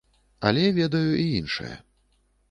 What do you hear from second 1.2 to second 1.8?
і іншае.